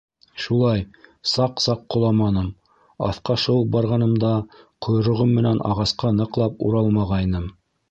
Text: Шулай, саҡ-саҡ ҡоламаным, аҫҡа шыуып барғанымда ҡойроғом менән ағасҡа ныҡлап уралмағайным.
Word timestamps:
Шулай, 0.43 0.79
саҡ-саҡ 1.31 1.83
ҡоламаным, 1.95 2.47
аҫҡа 3.09 3.37
шыуып 3.43 3.71
барғанымда 3.77 4.33
ҡойроғом 4.89 5.37
менән 5.39 5.63
ағасҡа 5.73 6.15
ныҡлап 6.19 6.69
уралмағайным. 6.73 7.49